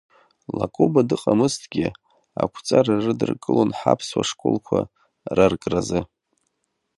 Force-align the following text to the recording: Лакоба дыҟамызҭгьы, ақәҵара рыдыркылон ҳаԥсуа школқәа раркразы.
Лакоба 0.57 1.01
дыҟамызҭгьы, 1.07 1.87
ақәҵара 2.41 2.95
рыдыркылон 3.03 3.69
ҳаԥсуа 3.79 4.23
школқәа 4.29 4.79
раркразы. 5.37 6.01